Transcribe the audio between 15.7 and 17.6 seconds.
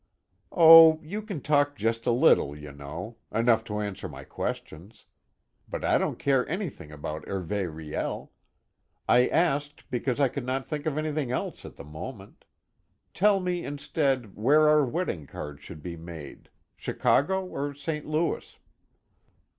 be made Chicago